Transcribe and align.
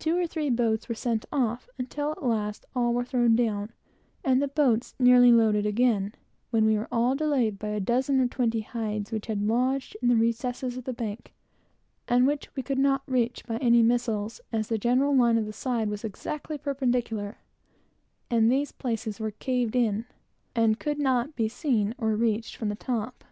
Two 0.00 0.16
or 0.18 0.26
three 0.26 0.50
boat 0.50 0.68
loads 0.70 0.88
were 0.88 0.96
sent 0.96 1.26
off, 1.30 1.68
until, 1.78 2.10
at 2.10 2.24
last, 2.24 2.66
all 2.74 2.92
were 2.92 3.04
thrown 3.04 3.36
down, 3.36 3.70
and 4.24 4.42
the 4.42 4.48
boats 4.48 4.96
nearly 4.98 5.30
loaded 5.30 5.64
again; 5.64 6.12
when 6.50 6.64
we 6.64 6.76
were 6.76 6.88
delayed 7.14 7.56
by 7.56 7.68
a 7.68 7.78
dozen 7.78 8.20
or 8.20 8.26
twenty 8.26 8.62
hides 8.62 9.12
which 9.12 9.26
had 9.28 9.40
lodged 9.46 9.96
in 10.02 10.08
the 10.08 10.16
recesses 10.16 10.76
of 10.76 10.82
the 10.86 11.04
hill, 11.04 11.18
and 12.08 12.26
which 12.26 12.50
we 12.56 12.64
could 12.64 12.80
not 12.80 13.02
reach 13.06 13.46
by 13.46 13.58
any 13.58 13.80
missiles, 13.80 14.40
as 14.52 14.66
the 14.66 14.76
general 14.76 15.14
line 15.14 15.38
of 15.38 15.46
the 15.46 15.52
side 15.52 15.88
was 15.88 16.02
exactly 16.02 16.58
perpendicular, 16.58 17.38
and 18.28 18.50
these 18.50 18.72
places 18.72 19.20
were 19.20 19.30
caved 19.30 19.76
in, 19.76 20.04
and 20.52 20.80
could 20.80 20.98
not 20.98 21.36
be 21.36 21.48
seen 21.48 21.94
or 21.96 22.16
reached 22.16 22.56
from 22.56 22.70
the 22.70 22.74
top. 22.74 23.22